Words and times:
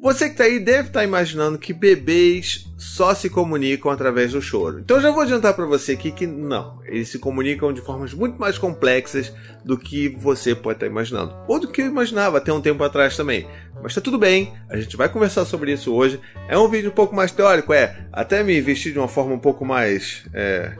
Você 0.00 0.30
que 0.30 0.36
tá 0.36 0.44
aí 0.44 0.60
deve 0.60 0.88
estar 0.88 1.00
tá 1.00 1.04
imaginando 1.04 1.58
que 1.58 1.72
bebês 1.72 2.68
só 2.76 3.12
se 3.14 3.28
comunicam 3.28 3.90
através 3.90 4.30
do 4.30 4.40
choro. 4.40 4.78
Então 4.78 5.00
já 5.00 5.10
vou 5.10 5.22
adiantar 5.22 5.54
para 5.54 5.66
você 5.66 5.92
aqui 5.92 6.12
que 6.12 6.24
não, 6.24 6.80
eles 6.84 7.08
se 7.08 7.18
comunicam 7.18 7.72
de 7.72 7.80
formas 7.80 8.14
muito 8.14 8.38
mais 8.38 8.56
complexas 8.56 9.32
do 9.64 9.76
que 9.76 10.08
você 10.08 10.54
pode 10.54 10.76
estar 10.76 10.86
tá 10.86 10.90
imaginando, 10.90 11.34
ou 11.48 11.58
do 11.58 11.66
que 11.66 11.82
eu 11.82 11.86
imaginava 11.86 12.38
até 12.38 12.52
um 12.52 12.60
tempo 12.60 12.84
atrás 12.84 13.16
também. 13.16 13.48
Mas 13.82 13.92
tá 13.92 14.00
tudo 14.00 14.18
bem, 14.18 14.54
a 14.70 14.76
gente 14.76 14.96
vai 14.96 15.08
conversar 15.08 15.44
sobre 15.44 15.72
isso 15.72 15.92
hoje. 15.92 16.20
É 16.48 16.56
um 16.56 16.68
vídeo 16.68 16.90
um 16.90 16.94
pouco 16.94 17.14
mais 17.14 17.32
teórico, 17.32 17.72
é. 17.72 18.06
Até 18.12 18.44
me 18.44 18.60
vestir 18.60 18.92
de 18.92 19.00
uma 19.00 19.08
forma 19.08 19.34
um 19.34 19.38
pouco 19.40 19.64
mais 19.64 20.24
é, 20.32 20.76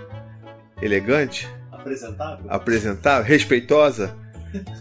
elegante, 0.81 1.49
apresentável, 1.73 2.47
apresentável, 2.49 3.25
respeitosa. 3.25 4.17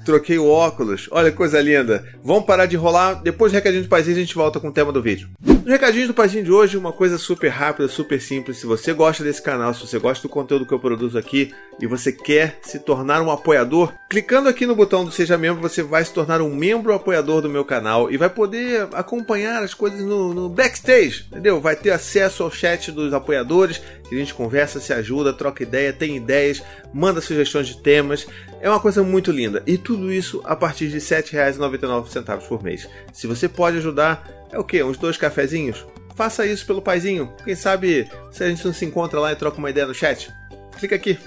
Troquei 0.05 0.37
o 0.37 0.47
óculos. 0.47 1.07
Olha 1.11 1.31
coisa 1.31 1.61
linda. 1.61 2.05
Vamos 2.23 2.45
parar 2.45 2.65
de 2.65 2.75
enrolar. 2.75 3.21
Depois 3.21 3.51
do 3.51 3.55
recadinho 3.55 3.83
do 3.83 3.89
paizinho 3.89 4.17
a 4.17 4.19
gente 4.19 4.35
volta 4.35 4.59
com 4.59 4.67
o 4.67 4.73
tema 4.73 4.91
do 4.91 5.01
vídeo. 5.01 5.29
No 5.67 5.73
recadinho 5.73 6.07
do 6.07 6.13
paizinho 6.13 6.45
de 6.45 6.51
hoje, 6.53 6.77
uma 6.77 6.93
coisa 6.93 7.17
super 7.17 7.49
rápida, 7.49 7.89
super 7.89 8.21
simples. 8.21 8.57
Se 8.57 8.65
você 8.65 8.93
gosta 8.93 9.21
desse 9.21 9.41
canal, 9.41 9.73
se 9.73 9.85
você 9.85 9.99
gosta 9.99 10.25
do 10.25 10.31
conteúdo 10.31 10.65
que 10.65 10.73
eu 10.73 10.79
produzo 10.79 11.17
aqui 11.17 11.53
e 11.77 11.85
você 11.85 12.09
quer 12.09 12.59
se 12.61 12.79
tornar 12.79 13.21
um 13.21 13.29
apoiador, 13.29 13.91
clicando 14.09 14.47
aqui 14.47 14.65
no 14.65 14.77
botão 14.77 15.03
do 15.03 15.11
Seja 15.11 15.37
Membro, 15.37 15.61
você 15.61 15.83
vai 15.83 16.05
se 16.05 16.13
tornar 16.13 16.41
um 16.41 16.55
membro 16.55 16.93
apoiador 16.93 17.41
do 17.41 17.49
meu 17.49 17.65
canal 17.65 18.09
e 18.09 18.15
vai 18.15 18.29
poder 18.29 18.87
acompanhar 18.93 19.61
as 19.61 19.73
coisas 19.73 19.99
no, 19.99 20.33
no 20.33 20.47
backstage, 20.47 21.25
entendeu? 21.29 21.59
Vai 21.59 21.75
ter 21.75 21.91
acesso 21.91 22.43
ao 22.43 22.49
chat 22.49 22.89
dos 22.89 23.13
apoiadores, 23.13 23.81
que 24.07 24.15
a 24.15 24.17
gente 24.17 24.33
conversa, 24.33 24.79
se 24.79 24.93
ajuda, 24.93 25.33
troca 25.33 25.63
ideia, 25.63 25.91
tem 25.91 26.15
ideias, 26.15 26.63
manda 26.93 27.19
sugestões 27.19 27.67
de 27.67 27.83
temas. 27.83 28.25
É 28.61 28.69
uma 28.69 28.79
coisa 28.79 29.03
muito 29.03 29.33
linda. 29.33 29.61
E 29.67 29.77
tudo 29.77 30.13
isso 30.13 30.41
a 30.45 30.55
partir 30.55 30.87
de 30.87 30.93
R$ 30.93 31.01
7,99 31.01 32.47
por 32.47 32.63
mês. 32.63 32.87
Se 33.11 33.27
você 33.27 33.49
pode 33.49 33.77
ajudar, 33.77 34.46
é 34.51 34.59
o 34.59 34.63
quê? 34.63 34.83
Uns 34.83 34.97
dois 34.97 35.17
cafezinhos? 35.17 35.85
Faça 36.15 36.45
isso 36.45 36.65
pelo 36.65 36.81
paizinho. 36.81 37.31
Quem 37.43 37.55
sabe 37.55 38.09
se 38.31 38.43
a 38.43 38.49
gente 38.49 38.65
não 38.65 38.73
se 38.73 38.85
encontra 38.85 39.19
lá 39.19 39.31
e 39.31 39.35
troca 39.35 39.57
uma 39.57 39.69
ideia 39.69 39.85
no 39.85 39.93
chat. 39.93 40.31
Clica 40.77 40.95
aqui. 40.95 41.17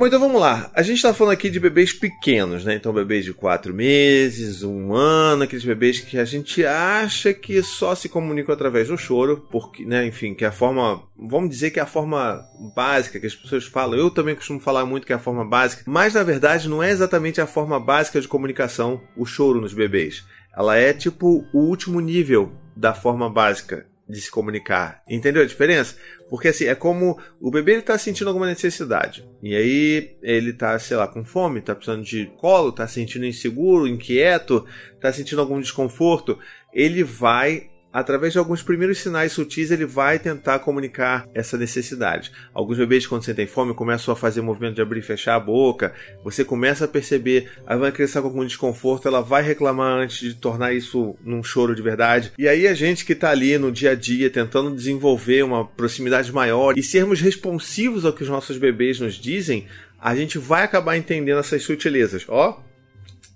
Bom, 0.00 0.06
então 0.06 0.18
vamos 0.18 0.40
lá. 0.40 0.70
A 0.74 0.82
gente 0.82 0.96
está 0.96 1.14
falando 1.14 1.34
aqui 1.34 1.48
de 1.48 1.60
bebês 1.60 1.92
pequenos, 1.92 2.64
né? 2.64 2.74
Então, 2.74 2.92
bebês 2.92 3.24
de 3.24 3.32
4 3.32 3.72
meses, 3.72 4.62
um 4.62 4.94
ano, 4.94 5.44
aqueles 5.44 5.64
bebês 5.64 6.00
que 6.00 6.18
a 6.18 6.24
gente 6.24 6.64
acha 6.64 7.32
que 7.32 7.62
só 7.62 7.94
se 7.94 8.08
comunicam 8.08 8.54
através 8.54 8.88
do 8.88 8.96
choro, 8.96 9.46
porque, 9.50 9.84
né, 9.84 10.06
enfim, 10.06 10.34
que 10.34 10.44
é 10.44 10.48
a 10.48 10.52
forma, 10.52 11.02
vamos 11.16 11.50
dizer 11.50 11.70
que 11.70 11.78
é 11.78 11.82
a 11.82 11.86
forma 11.86 12.42
básica 12.74 13.20
que 13.20 13.26
as 13.26 13.34
pessoas 13.34 13.64
falam. 13.66 13.98
Eu 13.98 14.10
também 14.10 14.34
costumo 14.34 14.58
falar 14.58 14.84
muito 14.84 15.06
que 15.06 15.12
é 15.12 15.16
a 15.16 15.20
forma 15.20 15.44
básica, 15.44 15.82
mas 15.86 16.14
na 16.14 16.22
verdade 16.22 16.68
não 16.68 16.82
é 16.82 16.90
exatamente 16.90 17.40
a 17.40 17.46
forma 17.46 17.78
básica 17.78 18.20
de 18.20 18.28
comunicação 18.28 19.00
o 19.16 19.24
choro 19.24 19.60
nos 19.60 19.74
bebês. 19.74 20.24
Ela 20.56 20.76
é 20.76 20.92
tipo 20.92 21.46
o 21.52 21.58
último 21.58 22.00
nível 22.00 22.52
da 22.76 22.94
forma 22.94 23.28
básica 23.30 23.86
de 24.08 24.20
se 24.20 24.30
comunicar. 24.30 25.02
Entendeu 25.08 25.42
a 25.42 25.46
diferença? 25.46 25.96
Porque 26.28 26.48
assim, 26.48 26.64
é 26.64 26.74
como 26.74 27.18
o 27.40 27.50
bebê 27.50 27.72
ele 27.72 27.82
tá 27.82 27.96
sentindo 27.96 28.28
alguma 28.28 28.46
necessidade. 28.46 29.24
E 29.42 29.54
aí 29.54 30.16
ele 30.22 30.52
tá, 30.52 30.78
sei 30.78 30.96
lá, 30.96 31.06
com 31.06 31.24
fome, 31.24 31.60
tá 31.60 31.74
precisando 31.74 32.04
de 32.04 32.26
colo, 32.38 32.72
tá 32.72 32.86
sentindo 32.86 33.24
inseguro, 33.24 33.86
inquieto, 33.86 34.66
tá 35.00 35.12
sentindo 35.12 35.40
algum 35.40 35.60
desconforto, 35.60 36.38
ele 36.72 37.04
vai 37.04 37.69
através 37.92 38.32
de 38.32 38.38
alguns 38.38 38.62
primeiros 38.62 38.98
sinais 38.98 39.32
sutis, 39.32 39.70
ele 39.70 39.84
vai 39.84 40.18
tentar 40.18 40.60
comunicar 40.60 41.26
essa 41.34 41.56
necessidade. 41.56 42.32
Alguns 42.52 42.78
bebês, 42.78 43.06
quando 43.06 43.24
sentem 43.24 43.46
fome, 43.46 43.74
começam 43.74 44.12
a 44.12 44.16
fazer 44.16 44.40
movimento 44.40 44.76
de 44.76 44.82
abrir 44.82 45.00
e 45.00 45.02
fechar 45.02 45.34
a 45.34 45.40
boca. 45.40 45.92
Você 46.24 46.44
começa 46.44 46.84
a 46.84 46.88
perceber, 46.88 47.50
aí 47.66 47.78
vai 47.78 47.92
crescer 47.92 48.20
com 48.20 48.28
algum 48.28 48.44
desconforto, 48.44 49.08
ela 49.08 49.20
vai 49.20 49.42
reclamar 49.42 50.00
antes 50.00 50.18
de 50.18 50.34
tornar 50.34 50.72
isso 50.72 51.16
num 51.24 51.42
choro 51.42 51.74
de 51.74 51.82
verdade. 51.82 52.32
E 52.38 52.48
aí 52.48 52.66
a 52.66 52.74
gente 52.74 53.04
que 53.04 53.12
está 53.12 53.30
ali 53.30 53.58
no 53.58 53.72
dia 53.72 53.90
a 53.90 53.94
dia 53.94 54.30
tentando 54.30 54.74
desenvolver 54.74 55.42
uma 55.42 55.64
proximidade 55.64 56.32
maior 56.32 56.78
e 56.78 56.82
sermos 56.82 57.20
responsivos 57.20 58.04
ao 58.04 58.12
que 58.12 58.22
os 58.22 58.28
nossos 58.28 58.58
bebês 58.58 59.00
nos 59.00 59.14
dizem, 59.14 59.66
a 60.00 60.14
gente 60.16 60.38
vai 60.38 60.62
acabar 60.62 60.96
entendendo 60.96 61.40
essas 61.40 61.62
sutilezas. 61.62 62.24
Ó, 62.28 62.60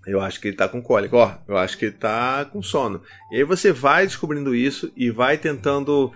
eu 0.06 0.20
acho 0.20 0.40
que 0.40 0.48
ele 0.48 0.56
tá 0.56 0.68
com 0.68 0.82
cólica, 0.82 1.16
ó, 1.16 1.34
eu 1.48 1.56
acho 1.56 1.78
que 1.78 1.86
ele 1.86 1.94
tá 1.94 2.44
com 2.44 2.62
sono. 2.62 3.02
E 3.32 3.36
aí 3.36 3.44
você 3.44 3.72
vai 3.72 4.06
descobrindo 4.06 4.54
isso 4.54 4.92
e 4.96 5.10
vai 5.10 5.38
tentando 5.38 6.12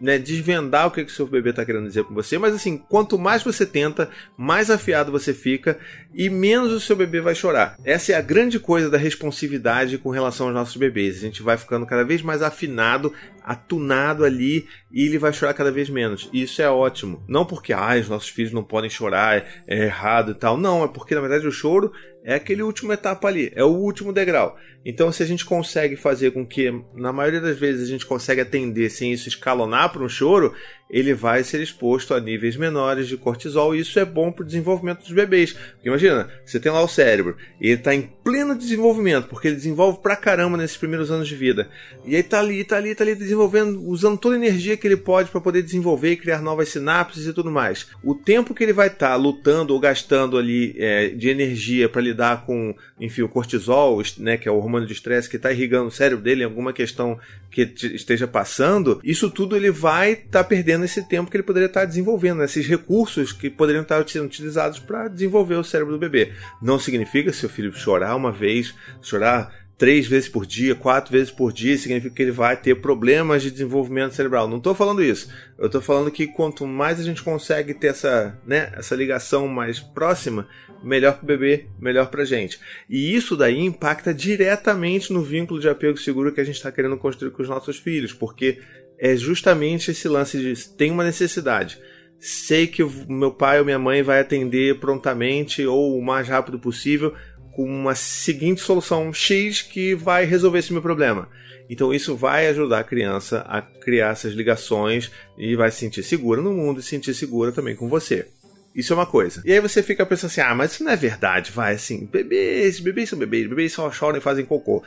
né, 0.00 0.18
desvendar 0.18 0.86
o 0.86 0.90
que, 0.90 1.04
que 1.04 1.12
o 1.12 1.14
seu 1.14 1.26
bebê 1.26 1.50
está 1.50 1.64
querendo 1.64 1.86
dizer 1.86 2.04
com 2.04 2.14
você, 2.14 2.38
mas 2.38 2.54
assim, 2.54 2.78
quanto 2.78 3.18
mais 3.18 3.42
você 3.42 3.66
tenta, 3.66 4.08
mais 4.36 4.70
afiado 4.70 5.12
você 5.12 5.34
fica 5.34 5.78
e 6.14 6.30
menos 6.30 6.72
o 6.72 6.80
seu 6.80 6.96
bebê 6.96 7.20
vai 7.20 7.34
chorar. 7.34 7.76
Essa 7.84 8.12
é 8.12 8.14
a 8.14 8.22
grande 8.22 8.58
coisa 8.58 8.88
da 8.88 8.96
responsividade 8.96 9.98
com 9.98 10.10
relação 10.10 10.46
aos 10.46 10.54
nossos 10.54 10.76
bebês. 10.76 11.18
A 11.18 11.20
gente 11.20 11.42
vai 11.42 11.58
ficando 11.58 11.86
cada 11.86 12.04
vez 12.04 12.22
mais 12.22 12.42
afinado, 12.42 13.12
atunado 13.44 14.24
ali 14.24 14.66
e 14.90 15.06
ele 15.06 15.18
vai 15.18 15.32
chorar 15.32 15.54
cada 15.54 15.70
vez 15.70 15.90
menos. 15.90 16.30
E 16.32 16.42
isso 16.42 16.62
é 16.62 16.70
ótimo. 16.70 17.22
Não 17.28 17.44
porque 17.44 17.72
ah, 17.72 17.96
os 18.00 18.08
nossos 18.08 18.30
filhos 18.30 18.52
não 18.52 18.64
podem 18.64 18.90
chorar, 18.90 19.44
é 19.66 19.84
errado 19.84 20.32
e 20.32 20.34
tal. 20.34 20.56
Não, 20.56 20.84
é 20.84 20.88
porque 20.88 21.14
na 21.14 21.20
verdade 21.20 21.46
o 21.46 21.52
choro 21.52 21.92
é 22.28 22.34
aquele 22.34 22.62
último 22.62 22.92
etapa 22.92 23.26
ali, 23.26 23.50
é 23.54 23.64
o 23.64 23.68
último 23.68 24.12
degrau. 24.12 24.54
Então, 24.84 25.10
se 25.10 25.22
a 25.22 25.26
gente 25.26 25.46
consegue 25.46 25.96
fazer 25.96 26.30
com 26.30 26.46
que, 26.46 26.70
na 26.94 27.10
maioria 27.10 27.40
das 27.40 27.58
vezes, 27.58 27.88
a 27.88 27.90
gente 27.90 28.04
consegue 28.04 28.42
atender 28.42 28.90
sem 28.90 29.10
isso 29.10 29.28
escalonar 29.28 29.90
para 29.90 30.04
um 30.04 30.10
choro, 30.10 30.52
ele 30.90 31.12
vai 31.12 31.44
ser 31.44 31.60
exposto 31.60 32.14
a 32.14 32.20
níveis 32.20 32.56
menores 32.56 33.08
de 33.08 33.16
cortisol 33.16 33.74
e 33.74 33.80
isso 33.80 33.98
é 33.98 34.04
bom 34.04 34.32
para 34.32 34.42
o 34.42 34.46
desenvolvimento 34.46 35.00
dos 35.00 35.12
bebês. 35.12 35.52
Porque 35.52 35.88
imagina, 35.88 36.28
você 36.44 36.58
tem 36.58 36.72
lá 36.72 36.82
o 36.82 36.88
cérebro 36.88 37.36
e 37.60 37.66
ele 37.68 37.74
está 37.74 37.94
em 37.94 38.10
pleno 38.24 38.56
desenvolvimento, 38.56 39.28
porque 39.28 39.48
ele 39.48 39.56
desenvolve 39.56 40.00
pra 40.02 40.16
caramba 40.16 40.56
nesses 40.56 40.76
primeiros 40.76 41.10
anos 41.10 41.28
de 41.28 41.34
vida. 41.34 41.68
E 42.04 42.16
aí 42.16 42.22
tá 42.22 42.38
ali, 42.38 42.64
tá 42.64 42.76
ali, 42.76 42.94
tá 42.94 43.04
ali 43.04 43.14
desenvolvendo, 43.14 43.82
usando 43.86 44.18
toda 44.18 44.34
a 44.34 44.38
energia 44.38 44.76
que 44.76 44.86
ele 44.86 44.96
pode 44.96 45.30
para 45.30 45.40
poder 45.40 45.62
desenvolver 45.62 46.12
e 46.12 46.16
criar 46.16 46.40
novas 46.40 46.70
sinapses 46.70 47.26
e 47.26 47.32
tudo 47.32 47.50
mais. 47.50 47.86
O 48.02 48.14
tempo 48.14 48.54
que 48.54 48.62
ele 48.62 48.72
vai 48.72 48.88
estar 48.88 49.10
tá 49.10 49.16
lutando 49.16 49.74
ou 49.74 49.80
gastando 49.80 50.38
ali 50.38 50.74
é, 50.78 51.08
de 51.08 51.28
energia 51.28 51.88
para 51.88 52.00
lidar 52.00 52.44
com, 52.46 52.74
enfim, 53.00 53.22
o 53.22 53.28
cortisol, 53.28 54.02
né, 54.18 54.36
que 54.36 54.48
é 54.48 54.52
o 54.52 54.56
hormônio 54.56 54.86
de 54.86 54.92
estresse 54.92 55.28
que 55.28 55.36
está 55.36 55.52
irrigando 55.52 55.88
o 55.88 55.92
cérebro 55.92 56.22
dele 56.24 56.42
em 56.42 56.46
alguma 56.46 56.72
questão 56.72 57.18
que 57.50 57.62
esteja 57.82 58.26
passando, 58.26 59.00
isso 59.02 59.30
tudo 59.30 59.56
ele 59.56 59.70
vai 59.70 60.12
estar 60.12 60.42
tá 60.42 60.44
perdendo 60.44 60.77
esse 60.84 61.06
tempo 61.08 61.30
que 61.30 61.36
ele 61.36 61.44
poderia 61.44 61.66
estar 61.66 61.84
desenvolvendo, 61.84 62.38
né? 62.38 62.44
esses 62.44 62.66
recursos 62.66 63.32
que 63.32 63.50
poderiam 63.50 63.82
estar 63.82 64.06
sendo 64.08 64.26
utilizados 64.26 64.78
para 64.78 65.08
desenvolver 65.08 65.56
o 65.56 65.64
cérebro 65.64 65.94
do 65.94 65.98
bebê. 65.98 66.32
Não 66.60 66.78
significa 66.78 67.32
se 67.32 67.46
o 67.46 67.48
filho 67.48 67.72
chorar 67.72 68.14
uma 68.16 68.32
vez, 68.32 68.74
chorar 69.02 69.52
três 69.78 70.08
vezes 70.08 70.28
por 70.28 70.44
dia, 70.44 70.74
quatro 70.74 71.12
vezes 71.12 71.30
por 71.30 71.52
dia, 71.52 71.78
significa 71.78 72.14
que 72.14 72.22
ele 72.22 72.32
vai 72.32 72.56
ter 72.56 72.74
problemas 72.74 73.42
de 73.42 73.50
desenvolvimento 73.50 74.12
cerebral. 74.12 74.48
Não 74.48 74.58
estou 74.58 74.74
falando 74.74 75.02
isso. 75.02 75.32
Eu 75.56 75.66
estou 75.66 75.80
falando 75.80 76.10
que 76.10 76.26
quanto 76.26 76.66
mais 76.66 76.98
a 76.98 77.04
gente 77.04 77.22
consegue 77.22 77.72
ter 77.72 77.88
essa, 77.88 78.36
né, 78.44 78.72
essa 78.76 78.96
ligação 78.96 79.46
mais 79.46 79.78
próxima, 79.78 80.48
melhor 80.82 81.14
para 81.14 81.24
o 81.24 81.26
bebê, 81.26 81.66
melhor 81.80 82.10
para 82.10 82.22
a 82.22 82.26
gente. 82.26 82.58
E 82.90 83.14
isso 83.14 83.36
daí 83.36 83.60
impacta 83.60 84.12
diretamente 84.12 85.12
no 85.12 85.22
vínculo 85.22 85.60
de 85.60 85.68
apego 85.68 85.96
seguro 85.96 86.32
que 86.32 86.40
a 86.40 86.44
gente 86.44 86.56
está 86.56 86.72
querendo 86.72 86.96
construir 86.96 87.30
com 87.30 87.42
os 87.42 87.48
nossos 87.48 87.78
filhos, 87.78 88.12
porque 88.12 88.58
é 88.98 89.16
justamente 89.16 89.90
esse 89.90 90.08
lance 90.08 90.38
de 90.38 90.68
tem 90.70 90.90
uma 90.90 91.04
necessidade. 91.04 91.78
Sei 92.18 92.66
que 92.66 92.82
meu 93.08 93.30
pai 93.30 93.60
ou 93.60 93.64
minha 93.64 93.78
mãe 93.78 94.02
vai 94.02 94.20
atender 94.20 94.78
prontamente 94.80 95.64
ou 95.64 95.96
o 95.96 96.04
mais 96.04 96.26
rápido 96.28 96.58
possível 96.58 97.14
com 97.52 97.64
uma 97.64 97.94
seguinte 97.94 98.60
solução 98.60 99.12
X 99.12 99.62
que 99.62 99.94
vai 99.94 100.24
resolver 100.24 100.58
esse 100.58 100.72
meu 100.72 100.82
problema. 100.82 101.28
Então 101.70 101.92
isso 101.92 102.16
vai 102.16 102.48
ajudar 102.48 102.80
a 102.80 102.84
criança 102.84 103.44
a 103.46 103.60
criar 103.60 104.12
essas 104.12 104.32
ligações 104.32 105.10
e 105.36 105.54
vai 105.54 105.70
se 105.70 105.78
sentir 105.78 106.02
segura 106.02 106.40
no 106.40 106.52
mundo 106.52 106.80
e 106.80 106.82
se 106.82 106.90
sentir 106.90 107.14
segura 107.14 107.52
também 107.52 107.76
com 107.76 107.88
você. 107.88 108.26
Isso 108.74 108.92
é 108.92 108.96
uma 108.96 109.06
coisa. 109.06 109.42
E 109.44 109.52
aí 109.52 109.60
você 109.60 109.82
fica 109.82 110.06
pensando 110.06 110.30
assim: 110.30 110.40
ah, 110.40 110.54
mas 110.54 110.72
isso 110.72 110.84
não 110.84 110.92
é 110.92 110.96
verdade, 110.96 111.50
vai 111.50 111.74
assim. 111.74 112.06
Bebês, 112.06 112.80
bebês 112.80 113.08
são 113.08 113.18
bebês, 113.18 113.48
bebês 113.48 113.72
só 113.72 113.90
choram 113.90 114.18
e 114.18 114.20
fazem 114.20 114.44
cocô. 114.44 114.82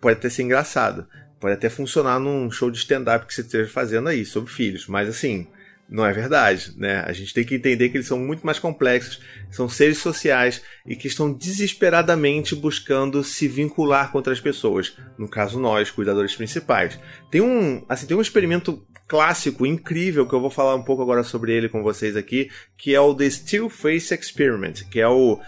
Pode 0.00 0.18
até 0.18 0.28
ser 0.28 0.42
engraçado. 0.42 1.06
Pode 1.42 1.54
até 1.54 1.68
funcionar 1.68 2.20
num 2.20 2.48
show 2.52 2.70
de 2.70 2.78
stand-up 2.78 3.26
que 3.26 3.34
você 3.34 3.40
esteja 3.40 3.68
fazendo 3.68 4.08
aí 4.08 4.24
sobre 4.24 4.52
filhos. 4.52 4.86
Mas 4.86 5.08
assim, 5.08 5.48
não 5.88 6.06
é 6.06 6.12
verdade, 6.12 6.72
né? 6.76 7.02
A 7.04 7.12
gente 7.12 7.34
tem 7.34 7.44
que 7.44 7.56
entender 7.56 7.88
que 7.88 7.96
eles 7.96 8.06
são 8.06 8.16
muito 8.16 8.46
mais 8.46 8.60
complexos, 8.60 9.20
são 9.50 9.68
seres 9.68 9.98
sociais 9.98 10.62
e 10.86 10.94
que 10.94 11.08
estão 11.08 11.32
desesperadamente 11.32 12.54
buscando 12.54 13.24
se 13.24 13.48
vincular 13.48 14.12
com 14.12 14.18
outras 14.18 14.40
pessoas. 14.40 14.96
No 15.18 15.26
caso 15.26 15.58
nós, 15.58 15.90
cuidadores 15.90 16.36
principais. 16.36 16.96
Tem 17.28 17.40
um, 17.40 17.84
assim, 17.88 18.06
tem 18.06 18.16
um 18.16 18.22
experimento 18.22 18.86
clássico 19.08 19.66
incrível 19.66 20.28
que 20.28 20.34
eu 20.36 20.40
vou 20.40 20.48
falar 20.48 20.76
um 20.76 20.84
pouco 20.84 21.02
agora 21.02 21.24
sobre 21.24 21.52
ele 21.52 21.68
com 21.68 21.82
vocês 21.82 22.16
aqui, 22.16 22.52
que 22.78 22.94
é 22.94 23.00
o 23.00 23.12
The 23.12 23.28
Still 23.28 23.68
Face 23.68 24.14
Experiment, 24.14 24.84
que 24.88 25.00
é 25.00 25.08
o 25.08 25.40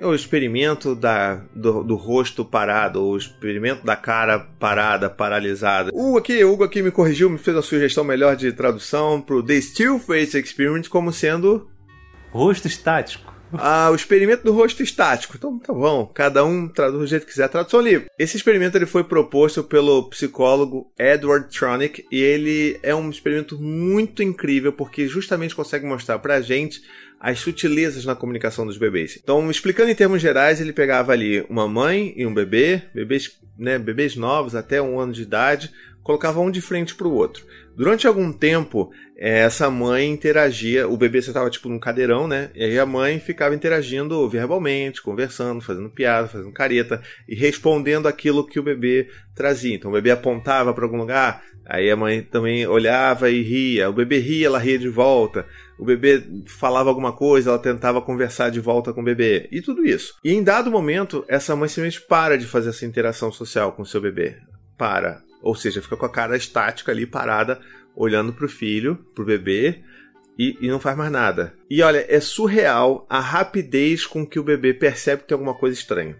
o 0.00 0.14
experimento 0.14 0.94
da, 0.94 1.36
do, 1.54 1.82
do, 1.82 1.96
rosto 1.96 2.44
parado, 2.44 3.02
o 3.02 3.16
experimento 3.16 3.84
da 3.84 3.96
cara 3.96 4.38
parada, 4.38 5.08
paralisada. 5.08 5.90
O 5.94 6.16
aqui, 6.18 6.44
Hugo 6.44 6.64
aqui 6.64 6.82
me 6.82 6.90
corrigiu, 6.90 7.30
me 7.30 7.38
fez 7.38 7.56
a 7.56 7.62
sugestão 7.62 8.04
melhor 8.04 8.36
de 8.36 8.52
tradução 8.52 9.20
pro 9.20 9.42
The 9.42 9.60
Still 9.60 9.98
Face 9.98 10.38
Experiment 10.38 10.88
como 10.88 11.12
sendo... 11.12 11.68
Rosto 12.30 12.66
estático. 12.66 13.35
Ah, 13.52 13.90
o 13.90 13.94
experimento 13.94 14.44
do 14.44 14.52
rosto 14.52 14.82
estático. 14.82 15.34
Então 15.36 15.58
tá 15.58 15.72
bom, 15.72 16.06
cada 16.06 16.44
um 16.44 16.68
traduz 16.68 17.00
do 17.00 17.06
jeito 17.06 17.26
que 17.26 17.32
quiser. 17.32 17.48
Tradução 17.48 17.80
livre. 17.80 18.08
Esse 18.18 18.36
experimento 18.36 18.76
ele 18.76 18.86
foi 18.86 19.04
proposto 19.04 19.62
pelo 19.62 20.08
psicólogo 20.08 20.90
Edward 20.98 21.48
Tronick 21.48 22.04
e 22.10 22.20
ele 22.20 22.78
é 22.82 22.94
um 22.94 23.08
experimento 23.10 23.60
muito 23.60 24.22
incrível 24.22 24.72
porque 24.72 25.06
justamente 25.06 25.54
consegue 25.54 25.86
mostrar 25.86 26.18
pra 26.18 26.40
gente 26.40 26.82
as 27.20 27.38
sutilezas 27.38 28.04
na 28.04 28.14
comunicação 28.14 28.66
dos 28.66 28.76
bebês. 28.76 29.18
Então, 29.22 29.50
explicando 29.50 29.90
em 29.90 29.94
termos 29.94 30.20
gerais, 30.20 30.60
ele 30.60 30.72
pegava 30.72 31.12
ali 31.12 31.44
uma 31.48 31.66
mãe 31.66 32.12
e 32.16 32.26
um 32.26 32.34
bebê, 32.34 32.82
bebês, 32.94 33.38
né, 33.58 33.78
bebês 33.78 34.16
novos 34.16 34.54
até 34.54 34.82
um 34.82 35.00
ano 35.00 35.12
de 35.12 35.22
idade, 35.22 35.72
colocava 36.02 36.40
um 36.40 36.50
de 36.50 36.60
frente 36.60 36.94
para 36.94 37.08
o 37.08 37.12
outro. 37.14 37.44
Durante 37.76 38.06
algum 38.06 38.32
tempo, 38.32 38.90
eh, 39.18 39.40
essa 39.40 39.70
mãe 39.70 40.08
interagia, 40.08 40.88
o 40.88 40.96
bebê 40.96 41.18
estava 41.18 41.50
tipo 41.50 41.68
num 41.68 41.78
cadeirão, 41.78 42.26
né? 42.26 42.50
E 42.54 42.64
aí 42.64 42.78
a 42.78 42.86
mãe 42.86 43.20
ficava 43.20 43.54
interagindo 43.54 44.26
verbalmente, 44.30 45.02
conversando, 45.02 45.60
fazendo 45.60 45.90
piada, 45.90 46.26
fazendo 46.26 46.50
careta 46.52 47.02
e 47.28 47.34
respondendo 47.34 48.08
aquilo 48.08 48.46
que 48.46 48.58
o 48.58 48.62
bebê 48.62 49.08
trazia. 49.34 49.74
Então 49.74 49.90
o 49.90 49.94
bebê 49.94 50.10
apontava 50.10 50.72
para 50.72 50.84
algum 50.84 50.96
lugar, 50.96 51.42
aí 51.66 51.90
a 51.90 51.96
mãe 51.96 52.22
também 52.22 52.66
olhava 52.66 53.28
e 53.28 53.42
ria. 53.42 53.90
O 53.90 53.92
bebê 53.92 54.20
ria, 54.20 54.46
ela 54.46 54.58
ria 54.58 54.78
de 54.78 54.88
volta. 54.88 55.44
O 55.78 55.84
bebê 55.84 56.22
falava 56.46 56.88
alguma 56.88 57.12
coisa, 57.12 57.50
ela 57.50 57.58
tentava 57.58 58.00
conversar 58.00 58.50
de 58.50 58.58
volta 58.58 58.90
com 58.90 59.02
o 59.02 59.04
bebê. 59.04 59.48
E 59.52 59.60
tudo 59.60 59.84
isso. 59.86 60.14
E 60.24 60.32
em 60.32 60.42
dado 60.42 60.70
momento, 60.70 61.26
essa 61.28 61.54
mãe 61.54 61.68
simplesmente 61.68 62.06
para 62.08 62.38
de 62.38 62.46
fazer 62.46 62.70
essa 62.70 62.86
interação 62.86 63.30
social 63.30 63.72
com 63.72 63.82
o 63.82 63.86
seu 63.86 64.00
bebê. 64.00 64.36
Para 64.78 65.25
ou 65.42 65.54
seja, 65.54 65.82
fica 65.82 65.96
com 65.96 66.06
a 66.06 66.12
cara 66.12 66.36
estática 66.36 66.92
ali, 66.92 67.06
parada, 67.06 67.60
olhando 67.94 68.32
pro 68.32 68.48
filho, 68.48 68.96
pro 69.14 69.24
bebê, 69.24 69.82
e, 70.38 70.56
e, 70.60 70.68
não 70.68 70.78
faz 70.78 70.96
mais 70.96 71.10
nada. 71.10 71.54
E 71.70 71.80
olha, 71.82 72.04
é 72.08 72.20
surreal 72.20 73.06
a 73.08 73.20
rapidez 73.20 74.04
com 74.04 74.26
que 74.26 74.38
o 74.38 74.44
bebê 74.44 74.74
percebe 74.74 75.22
que 75.22 75.28
tem 75.28 75.34
alguma 75.34 75.54
coisa 75.54 75.78
estranha. 75.78 76.16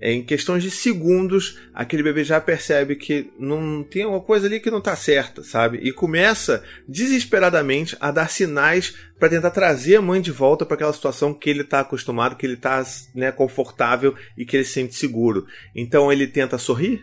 É, 0.00 0.12
em 0.12 0.24
questões 0.24 0.62
de 0.62 0.70
segundos, 0.70 1.58
aquele 1.74 2.04
bebê 2.04 2.22
já 2.22 2.40
percebe 2.40 2.94
que 2.94 3.32
não 3.36 3.82
tem 3.82 4.04
alguma 4.04 4.22
coisa 4.22 4.46
ali 4.46 4.60
que 4.60 4.70
não 4.70 4.78
está 4.78 4.94
certa, 4.94 5.42
sabe? 5.42 5.78
E 5.78 5.90
começa 5.90 6.62
desesperadamente 6.86 7.96
a 7.98 8.12
dar 8.12 8.30
sinais 8.30 8.94
para 9.18 9.28
tentar 9.28 9.50
trazer 9.50 9.96
a 9.96 10.02
mãe 10.02 10.20
de 10.20 10.30
volta 10.30 10.64
para 10.64 10.76
aquela 10.76 10.92
situação 10.92 11.34
que 11.34 11.50
ele 11.50 11.62
está 11.62 11.80
acostumado, 11.80 12.36
que 12.36 12.46
ele 12.46 12.54
está 12.54 12.84
né, 13.12 13.32
confortável 13.32 14.14
e 14.36 14.44
que 14.44 14.56
ele 14.56 14.64
se 14.64 14.74
sente 14.74 14.94
seguro. 14.94 15.46
Então 15.74 16.12
ele 16.12 16.28
tenta 16.28 16.58
sorrir, 16.58 17.02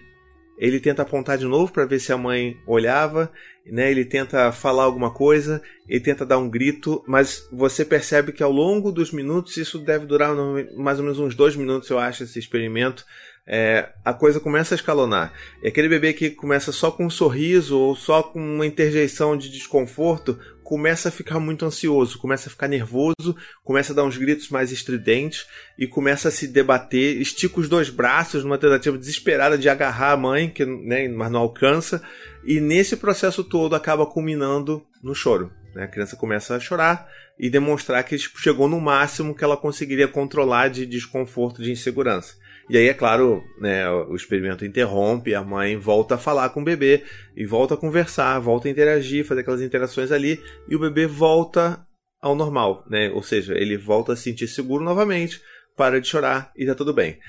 ele 0.58 0.80
tenta 0.80 1.02
apontar 1.02 1.38
de 1.38 1.46
novo 1.46 1.72
para 1.72 1.86
ver 1.86 2.00
se 2.00 2.14
a 2.14 2.18
mãe 2.18 2.58
olhava, 2.66 3.32
né? 3.66 3.90
Ele 3.92 4.06
tenta 4.06 4.52
falar 4.52 4.84
alguma 4.84 5.12
coisa, 5.12 5.62
ele 5.88 6.00
tenta 6.00 6.26
dar 6.26 6.38
um 6.38 6.50
grito, 6.50 7.04
mas 7.08 7.48
você 7.52 7.84
percebe 7.84 8.32
que 8.32 8.44
ao 8.44 8.52
longo 8.52 8.92
dos 8.92 9.12
minutos, 9.12 9.58
isso 9.58 9.80
deve 9.80 10.06
durar 10.06 10.34
mais 10.76 11.00
ou 11.00 11.04
menos 11.04 11.20
uns 11.20 11.36
dois 11.36 11.56
minutos, 11.56 11.90
eu 11.90 12.00
acho, 12.00 12.24
esse 12.24 12.40
experimento. 12.40 13.06
É, 13.48 13.90
a 14.04 14.12
coisa 14.12 14.40
começa 14.40 14.74
a 14.74 14.78
escalonar. 14.78 15.32
É 15.62 15.68
aquele 15.68 15.88
bebê 15.88 16.14
que 16.14 16.32
começa 16.32 16.72
só 16.72 16.90
com 16.90 17.06
um 17.06 17.10
sorriso 17.12 17.78
ou 17.78 17.96
só 17.96 18.24
com 18.24 18.40
uma 18.40 18.66
interjeição 18.66 19.38
de 19.38 19.50
desconforto, 19.52 20.40
começa 20.66 21.10
a 21.10 21.12
ficar 21.12 21.40
muito 21.40 21.64
ansioso, 21.64 22.18
começa 22.18 22.50
a 22.50 22.52
ficar 22.52 22.68
nervoso, 22.68 23.36
começa 23.64 23.94
a 23.94 23.96
dar 23.96 24.04
uns 24.04 24.18
gritos 24.18 24.50
mais 24.50 24.72
estridentes 24.72 25.46
e 25.78 25.88
começa 25.88 26.30
a 26.30 26.32
se 26.32 26.48
debater, 26.48 27.22
estica 27.22 27.60
os 27.60 27.70
dois 27.70 27.92
braços 27.92 28.44
numa 28.44 28.58
tentativa 28.58 28.98
desesperada 28.98 29.60
de 29.60 29.70
agarrar 29.70 30.14
a 30.14 30.18
mãe, 30.18 30.50
que, 30.50 30.66
né, 30.66 31.08
mas 31.08 31.32
não 31.32 31.40
alcança, 31.40 32.02
e 32.44 32.60
nesse 32.60 32.98
processo 32.98 33.44
todo 33.44 33.76
acaba 33.76 34.08
culminando 34.08 34.84
no 35.04 35.14
choro. 35.14 35.52
Né? 35.76 35.84
A 35.84 35.88
criança 35.88 36.16
começa 36.16 36.56
a 36.56 36.60
chorar 36.60 37.08
e 37.38 37.48
demonstrar 37.48 38.04
que 38.04 38.18
tipo, 38.18 38.42
chegou 38.42 38.68
no 38.68 38.82
máximo 38.82 39.36
que 39.36 39.44
ela 39.44 39.56
conseguiria 39.56 40.08
controlar 40.08 40.70
de 40.70 40.88
desconforto, 40.88 41.62
de 41.62 41.72
insegurança. 41.72 42.38
E 42.70 42.78
aí, 42.78 42.88
é 42.88 42.94
claro, 42.94 43.44
né, 43.60 43.88
o 43.90 44.16
experimento 44.16 44.66
interrompe, 44.66 45.36
a 45.36 45.44
mãe 45.44 45.78
volta 45.78 46.16
a 46.16 46.18
falar 46.18 46.50
com 46.50 46.62
o 46.62 46.64
bebê 46.64 47.04
e 47.36 47.46
volta 47.46 47.76
a 47.76 47.78
conversar, 47.78 48.40
volta 48.40 48.68
a 48.68 48.72
interagir, 48.72 49.24
fazer 49.24 49.42
aquelas 49.42 49.62
interações 49.62 50.12
ali, 50.12 50.42
e 50.68 50.76
o 50.76 50.80
bebê 50.80 51.06
volta 51.06 51.86
ao 52.20 52.34
normal, 52.34 52.84
né? 52.90 53.12
Ou 53.12 53.22
seja, 53.22 53.54
ele 53.54 53.78
volta 53.78 54.14
a 54.14 54.16
se 54.16 54.24
sentir 54.24 54.48
seguro 54.48 54.84
novamente, 54.84 55.40
para 55.78 56.02
de 56.02 56.08
chorar 56.08 56.52
e 56.56 56.66
tá 56.66 56.74
tudo 56.74 56.92
bem. 56.92 57.20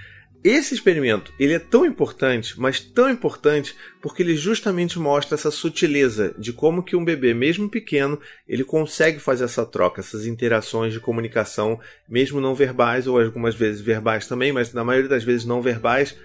Esse 0.48 0.75
experimento 0.75 1.32
ele 1.40 1.54
é 1.54 1.58
tão 1.58 1.84
importante, 1.84 2.54
mas 2.56 2.78
tão 2.78 3.10
importante 3.10 3.75
porque 4.00 4.22
ele 4.22 4.37
justamente 4.37 4.96
mostra 4.96 5.34
essa 5.34 5.50
sutileza 5.50 6.37
de 6.38 6.52
como 6.52 6.84
que 6.84 6.94
um 6.94 7.04
bebê, 7.04 7.34
mesmo 7.34 7.69
pequeno, 7.69 8.20
ele 8.46 8.62
consegue 8.62 9.19
fazer 9.19 9.43
essa 9.43 9.66
troca, 9.66 10.00
essas 10.00 10.25
interações 10.25 10.93
de 10.93 11.00
comunicação, 11.00 11.81
mesmo 12.08 12.40
não 12.40 12.54
verbais 12.54 13.08
ou 13.08 13.20
algumas 13.20 13.56
vezes 13.56 13.81
verbais 13.81 14.28
também, 14.28 14.52
mas 14.52 14.72
na 14.72 14.84
maioria 14.84 15.08
das 15.08 15.25
vezes 15.25 15.44
não 15.44 15.60
verbais. 15.60 16.16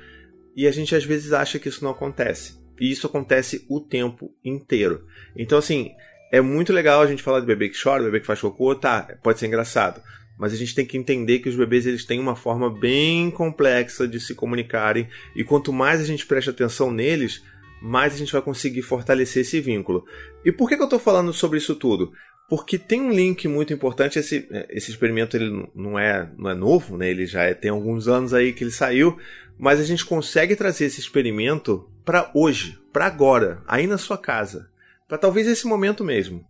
E 0.56 0.68
a 0.68 0.72
gente 0.72 0.94
às 0.94 1.04
vezes 1.04 1.34
acha 1.34 1.58
que 1.58 1.70
isso 1.70 1.84
não 1.84 1.90
acontece. 1.90 2.62
E 2.80 2.92
isso 2.92 3.08
acontece 3.08 3.66
o 3.68 3.80
tempo 3.80 4.32
inteiro. 4.46 5.04
Então 5.36 5.58
assim, 5.58 5.94
é 6.32 6.40
muito 6.42 6.72
legal 6.72 7.02
a 7.02 7.08
gente 7.08 7.24
falar 7.24 7.40
de 7.40 7.48
bebê 7.48 7.70
que 7.70 7.82
chora, 7.82 8.04
bebê 8.04 8.20
que 8.20 8.28
faz 8.28 8.40
cocô, 8.40 8.76
tá, 8.76 9.18
pode 9.24 9.40
ser 9.40 9.48
engraçado 9.48 10.00
mas 10.42 10.54
a 10.54 10.56
gente 10.56 10.74
tem 10.74 10.84
que 10.84 10.98
entender 10.98 11.38
que 11.38 11.50
os 11.50 11.56
bebês 11.56 11.86
eles 11.86 12.04
têm 12.04 12.20
uma 12.20 12.36
forma 12.36 12.68
bem 12.68 13.30
complexa 13.30 14.08
de 14.08 14.20
se 14.20 14.34
comunicarem 14.34 15.08
e 15.36 15.44
quanto 15.44 15.72
mais 15.72 16.02
a 16.02 16.04
gente 16.04 16.26
presta 16.26 16.50
atenção 16.50 16.90
neles, 16.90 17.44
mais 17.80 18.16
a 18.16 18.18
gente 18.18 18.34
vai 18.34 18.42
conseguir 18.42 18.82
fortalecer 18.82 19.44
esse 19.44 19.62
vínculo. 19.62 20.04
E 20.44 20.52
por 20.52 20.68
que, 20.68 20.76
que 20.76 20.82
eu 20.82 20.86
estou 20.86 20.98
falando 20.98 21.32
sobre 21.32 21.60
isso 21.60 21.76
tudo? 21.76 22.12
Porque 22.50 22.80
tem 22.80 23.00
um 23.00 23.12
link 23.12 23.48
muito 23.48 23.72
importante. 23.72 24.18
Esse, 24.18 24.50
esse 24.72 24.90
experimento 24.90 25.38
ele 25.38 25.70
não 25.76 26.00
é, 26.00 26.28
não 26.36 26.50
é 26.50 26.56
novo, 26.56 26.98
né? 26.98 27.12
ele 27.12 27.28
já 27.28 27.44
é, 27.44 27.54
tem 27.54 27.70
alguns 27.70 28.08
anos 28.08 28.34
aí 28.34 28.52
que 28.52 28.64
ele 28.64 28.72
saiu, 28.72 29.16
mas 29.60 29.80
a 29.80 29.84
gente 29.84 30.04
consegue 30.04 30.56
trazer 30.56 30.86
esse 30.86 31.00
experimento 31.00 31.88
para 32.04 32.32
hoje, 32.34 32.80
para 32.92 33.06
agora, 33.06 33.62
aí 33.68 33.86
na 33.86 34.00
sua 34.00 34.18
casa, 34.18 34.72
para 35.08 35.20
talvez 35.20 35.46
esse 35.46 35.68
momento 35.68 36.04
mesmo 36.04 36.50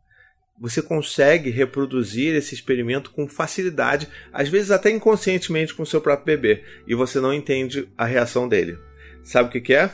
você 0.62 0.80
consegue 0.80 1.50
reproduzir 1.50 2.36
esse 2.36 2.54
experimento 2.54 3.10
com 3.10 3.28
facilidade, 3.28 4.08
às 4.32 4.48
vezes 4.48 4.70
até 4.70 4.92
inconscientemente 4.92 5.74
com 5.74 5.82
o 5.82 5.88
seu 5.88 6.00
próprio 6.00 6.38
bebê, 6.38 6.64
e 6.88 6.94
você 6.94 7.20
não 7.20 7.34
entende 7.34 7.90
a 7.98 8.06
reação 8.06 8.48
dele. 8.48 8.78
Sabe 9.24 9.50
o 9.50 9.52
que, 9.52 9.60
que 9.60 9.74
é? 9.74 9.90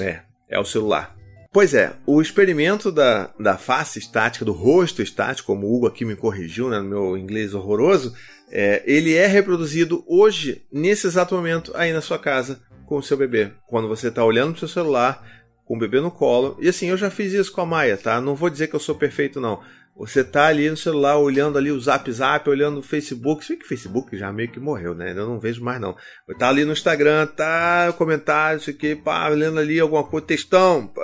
É, 0.00 0.20
é 0.48 0.58
o 0.60 0.64
celular. 0.64 1.16
Pois 1.52 1.74
é, 1.74 1.94
o 2.06 2.22
experimento 2.22 2.92
da, 2.92 3.34
da 3.40 3.56
face 3.56 3.98
estática, 3.98 4.44
do 4.44 4.52
rosto 4.52 5.02
estático, 5.02 5.48
como 5.48 5.66
o 5.66 5.74
Hugo 5.74 5.88
aqui 5.88 6.04
me 6.04 6.14
corrigiu 6.14 6.68
né, 6.68 6.78
no 6.78 6.88
meu 6.88 7.18
inglês 7.18 7.52
horroroso, 7.52 8.14
é, 8.48 8.84
ele 8.86 9.14
é 9.14 9.26
reproduzido 9.26 10.04
hoje, 10.06 10.64
nesse 10.72 11.08
exato 11.08 11.34
momento, 11.34 11.72
aí 11.74 11.92
na 11.92 12.00
sua 12.00 12.20
casa, 12.20 12.60
com 12.86 12.98
o 12.98 13.02
seu 13.02 13.16
bebê. 13.16 13.50
Quando 13.66 13.88
você 13.88 14.08
está 14.08 14.24
olhando 14.24 14.52
para 14.52 14.56
o 14.56 14.60
seu 14.60 14.68
celular, 14.68 15.26
com 15.66 15.76
o 15.76 15.78
bebê 15.78 16.00
no 16.00 16.10
colo. 16.10 16.56
E 16.60 16.68
assim, 16.68 16.86
eu 16.86 16.96
já 16.96 17.10
fiz 17.10 17.32
isso 17.32 17.52
com 17.52 17.60
a 17.60 17.66
Maia, 17.66 17.96
tá? 17.98 18.20
Não 18.20 18.34
vou 18.34 18.48
dizer 18.48 18.68
que 18.68 18.76
eu 18.76 18.80
sou 18.80 18.94
perfeito, 18.94 19.40
não. 19.40 19.60
Você 19.98 20.22
tá 20.22 20.46
ali 20.46 20.68
no 20.68 20.76
celular 20.76 21.16
olhando 21.16 21.56
ali 21.56 21.72
o 21.72 21.80
Zap 21.80 22.10
Zap, 22.12 22.48
olhando 22.48 22.78
o 22.78 22.82
Facebook. 22.82 23.44
Sei 23.44 23.56
que 23.56 23.64
o 23.64 23.68
Facebook 23.68 24.16
já 24.16 24.30
meio 24.32 24.50
que 24.50 24.60
morreu, 24.60 24.94
né? 24.94 25.12
Eu 25.12 25.26
não 25.26 25.40
vejo 25.40 25.64
mais, 25.64 25.80
não. 25.80 25.96
Tá 26.38 26.50
ali 26.50 26.64
no 26.64 26.72
Instagram, 26.72 27.26
tá 27.26 27.92
comentário, 27.96 28.58
isso 28.58 28.70
aqui, 28.70 28.94
pá, 28.94 29.28
olhando 29.28 29.58
ali 29.58 29.80
alguma 29.80 30.04
coisa, 30.04 30.26
textão. 30.26 30.86
Pá. 30.86 31.02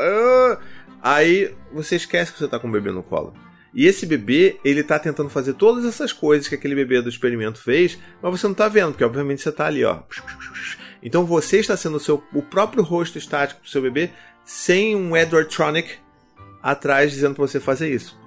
Aí 1.03 1.53
você 1.73 1.97
esquece 1.97 2.33
que 2.33 2.39
você 2.39 2.47
tá 2.47 2.59
com 2.59 2.69
o 2.69 2.73
bebê 2.73 2.93
no 2.93 3.03
colo. 3.03 3.35
E 3.75 3.87
esse 3.87 4.05
bebê, 4.05 4.61
ele 4.63 4.83
tá 4.85 4.99
tentando 4.99 5.31
fazer 5.31 5.55
todas 5.55 5.87
essas 5.87 6.13
coisas 6.13 6.47
que 6.47 6.55
aquele 6.55 6.75
bebê 6.75 7.01
do 7.01 7.09
experimento 7.09 7.59
fez, 7.59 7.99
mas 8.21 8.39
você 8.39 8.47
não 8.47 8.55
tá 8.55 8.69
vendo, 8.69 8.91
porque 8.93 9.05
obviamente 9.05 9.41
você 9.41 9.51
tá 9.51 9.67
ali, 9.67 9.83
ó. 9.83 10.03
Então 11.03 11.25
você 11.25 11.59
está 11.59 11.77
sendo 11.77 11.97
o, 11.97 12.01
seu, 12.01 12.23
o 12.33 12.43
próprio 12.43 12.83
rosto 12.83 13.19
estático 13.19 13.63
do 13.63 13.69
seu 13.69 13.83
bebê 13.83 14.11
sem 14.45 14.97
um 14.97 15.17
Edward 15.17 15.55
Tronic 15.55 15.97
atrás 16.63 17.11
dizendo 17.11 17.35
pra 17.35 17.47
você 17.47 17.59
fazer 17.59 17.93
isso. 17.93 18.19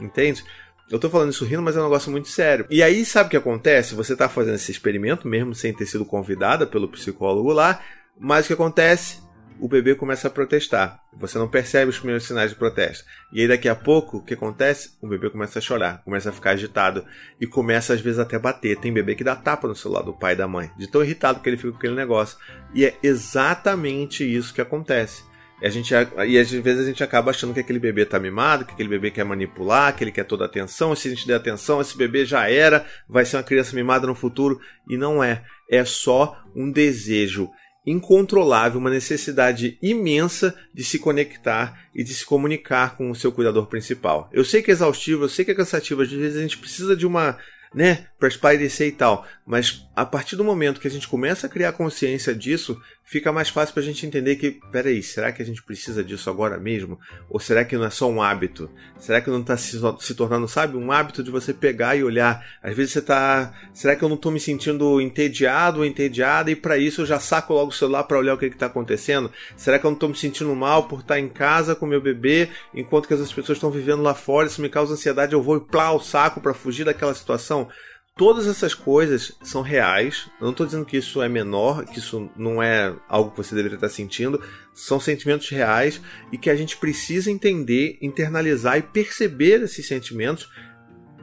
Entende? 0.00 0.44
Eu 0.90 0.98
tô 0.98 1.08
falando 1.08 1.30
isso 1.30 1.44
rindo, 1.44 1.62
mas 1.62 1.76
é 1.76 1.80
um 1.80 1.84
negócio 1.84 2.10
muito 2.10 2.28
sério. 2.28 2.66
E 2.68 2.82
aí, 2.82 3.04
sabe 3.06 3.28
o 3.28 3.30
que 3.30 3.36
acontece? 3.36 3.94
Você 3.94 4.14
tá 4.14 4.28
fazendo 4.28 4.56
esse 4.56 4.70
experimento, 4.70 5.26
mesmo 5.26 5.54
sem 5.54 5.72
ter 5.72 5.86
sido 5.86 6.04
convidada 6.04 6.66
pelo 6.66 6.88
psicólogo 6.88 7.52
lá, 7.52 7.80
mas 8.18 8.44
o 8.44 8.48
que 8.48 8.52
acontece? 8.52 9.22
O 9.58 9.68
bebê 9.68 9.94
começa 9.94 10.28
a 10.28 10.30
protestar. 10.30 11.00
Você 11.16 11.38
não 11.38 11.48
percebe 11.48 11.88
os 11.88 11.98
primeiros 11.98 12.26
sinais 12.26 12.50
de 12.50 12.56
protesto. 12.56 13.04
E 13.32 13.40
aí, 13.40 13.48
daqui 13.48 13.68
a 13.68 13.74
pouco, 13.74 14.18
o 14.18 14.22
que 14.22 14.34
acontece? 14.34 14.90
O 15.00 15.08
bebê 15.08 15.30
começa 15.30 15.58
a 15.58 15.62
chorar, 15.62 16.02
começa 16.04 16.28
a 16.28 16.32
ficar 16.32 16.50
agitado 16.50 17.04
e 17.40 17.46
começa, 17.46 17.94
às 17.94 18.00
vezes, 18.00 18.18
até 18.18 18.38
bater. 18.38 18.76
Tem 18.76 18.92
bebê 18.92 19.14
que 19.14 19.24
dá 19.24 19.34
tapa 19.34 19.66
no 19.66 19.76
celular 19.76 20.02
do 20.02 20.12
pai 20.12 20.34
e 20.34 20.36
da 20.36 20.48
mãe, 20.48 20.70
de 20.76 20.86
tão 20.86 21.02
irritado 21.02 21.40
que 21.40 21.48
ele 21.48 21.56
fica 21.56 21.70
com 21.70 21.78
aquele 21.78 21.94
negócio. 21.94 22.36
E 22.74 22.84
é 22.84 22.94
exatamente 23.02 24.22
isso 24.24 24.52
que 24.52 24.60
acontece. 24.60 25.22
E, 25.62 25.66
a 25.66 25.70
gente, 25.70 25.92
e 25.92 26.38
às 26.38 26.50
vezes 26.50 26.82
a 26.82 26.86
gente 26.86 27.02
acaba 27.02 27.30
achando 27.30 27.54
que 27.54 27.60
aquele 27.60 27.78
bebê 27.78 28.04
tá 28.04 28.18
mimado, 28.18 28.64
que 28.64 28.72
aquele 28.72 28.88
bebê 28.88 29.10
quer 29.10 29.24
manipular, 29.24 29.94
que 29.96 30.04
ele 30.04 30.12
quer 30.12 30.24
toda 30.24 30.44
a 30.44 30.46
atenção. 30.46 30.92
E 30.92 30.96
se 30.96 31.08
a 31.08 31.10
gente 31.10 31.26
der 31.26 31.36
atenção, 31.36 31.80
esse 31.80 31.96
bebê 31.96 32.24
já 32.24 32.48
era, 32.48 32.84
vai 33.08 33.24
ser 33.24 33.36
uma 33.36 33.42
criança 33.42 33.74
mimada 33.74 34.06
no 34.06 34.14
futuro. 34.14 34.60
E 34.88 34.96
não 34.96 35.22
é. 35.22 35.42
É 35.70 35.84
só 35.84 36.36
um 36.54 36.70
desejo 36.70 37.50
incontrolável, 37.86 38.80
uma 38.80 38.90
necessidade 38.90 39.78
imensa 39.82 40.54
de 40.72 40.82
se 40.82 40.98
conectar 40.98 41.88
e 41.94 42.02
de 42.02 42.14
se 42.14 42.24
comunicar 42.24 42.96
com 42.96 43.10
o 43.10 43.14
seu 43.14 43.30
cuidador 43.30 43.66
principal. 43.66 44.28
Eu 44.32 44.44
sei 44.44 44.62
que 44.62 44.70
é 44.70 44.74
exaustivo, 44.74 45.24
eu 45.24 45.28
sei 45.28 45.44
que 45.44 45.50
é 45.50 45.54
cansativo, 45.54 46.02
às 46.02 46.10
vezes 46.10 46.38
a 46.38 46.42
gente 46.42 46.58
precisa 46.58 46.96
de 46.96 47.06
uma 47.06 47.38
né, 47.74 48.06
para 48.18 48.28
espairecer 48.28 48.88
e 48.88 48.92
tal. 48.92 49.26
Mas 49.46 49.86
a 49.94 50.06
partir 50.06 50.36
do 50.36 50.44
momento 50.44 50.80
que 50.80 50.88
a 50.88 50.90
gente 50.90 51.06
começa 51.06 51.46
a 51.46 51.50
criar 51.50 51.72
consciência 51.72 52.34
disso, 52.34 52.80
fica 53.04 53.30
mais 53.30 53.50
fácil 53.50 53.74
para 53.74 53.82
a 53.82 53.86
gente 53.86 54.06
entender 54.06 54.36
que, 54.36 54.52
peraí, 54.72 55.02
será 55.02 55.30
que 55.32 55.42
a 55.42 55.44
gente 55.44 55.62
precisa 55.62 56.02
disso 56.02 56.30
agora 56.30 56.58
mesmo? 56.58 56.98
Ou 57.28 57.38
será 57.38 57.62
que 57.62 57.76
não 57.76 57.84
é 57.84 57.90
só 57.90 58.10
um 58.10 58.22
hábito? 58.22 58.70
Será 58.98 59.20
que 59.20 59.28
não 59.28 59.42
está 59.42 59.54
se, 59.58 59.78
se, 60.00 60.14
tornando, 60.14 60.48
sabe, 60.48 60.78
um 60.78 60.90
hábito 60.90 61.22
de 61.22 61.30
você 61.30 61.52
pegar 61.52 61.94
e 61.94 62.02
olhar? 62.02 62.42
Às 62.62 62.74
vezes 62.74 62.92
você 62.92 63.00
está, 63.00 63.52
será 63.74 63.94
que 63.94 64.02
eu 64.02 64.08
não 64.08 64.16
estou 64.16 64.32
me 64.32 64.40
sentindo 64.40 64.98
entediado 64.98 65.80
ou 65.80 65.84
entediada 65.84 66.50
e 66.50 66.56
para 66.56 66.78
isso 66.78 67.02
eu 67.02 67.06
já 67.06 67.20
saco 67.20 67.52
logo 67.52 67.68
o 67.68 67.74
celular 67.74 68.04
para 68.04 68.18
olhar 68.18 68.32
o 68.32 68.38
que 68.38 68.46
está 68.46 68.66
acontecendo? 68.66 69.30
Será 69.58 69.78
que 69.78 69.84
eu 69.84 69.90
não 69.90 69.96
estou 69.96 70.08
me 70.08 70.16
sentindo 70.16 70.54
mal 70.56 70.88
por 70.88 71.00
estar 71.00 71.20
em 71.20 71.28
casa 71.28 71.74
com 71.74 71.84
meu 71.84 72.00
bebê 72.00 72.48
enquanto 72.72 73.06
que 73.06 73.12
as 73.12 73.32
pessoas 73.32 73.58
estão 73.58 73.70
vivendo 73.70 74.02
lá 74.02 74.14
fora? 74.14 74.46
Isso 74.46 74.62
me 74.62 74.70
causa 74.70 74.94
ansiedade, 74.94 75.34
eu 75.34 75.42
vou 75.42 75.60
plá 75.60 75.92
o 75.92 76.00
saco 76.00 76.40
para 76.40 76.54
fugir 76.54 76.84
daquela 76.84 77.14
situação? 77.14 77.68
Todas 78.16 78.46
essas 78.46 78.74
coisas 78.74 79.32
são 79.42 79.60
reais. 79.60 80.30
Eu 80.38 80.44
não 80.44 80.52
estou 80.52 80.64
dizendo 80.64 80.84
que 80.84 80.96
isso 80.96 81.20
é 81.20 81.28
menor, 81.28 81.84
que 81.84 81.98
isso 81.98 82.30
não 82.36 82.62
é 82.62 82.94
algo 83.08 83.32
que 83.32 83.38
você 83.38 83.56
deveria 83.56 83.74
estar 83.74 83.88
sentindo. 83.88 84.40
São 84.72 85.00
sentimentos 85.00 85.48
reais 85.48 86.00
e 86.30 86.38
que 86.38 86.48
a 86.48 86.54
gente 86.54 86.76
precisa 86.76 87.28
entender, 87.28 87.98
internalizar 88.00 88.78
e 88.78 88.82
perceber 88.82 89.62
esses 89.62 89.88
sentimentos, 89.88 90.48